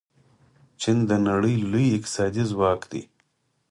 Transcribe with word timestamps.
چین 0.81 0.97
د 1.09 1.11
نړۍ 1.27 1.55
لوی 1.71 1.87
اقتصادي 1.97 2.43
ځواک 2.51 2.81
دی. 2.91 3.03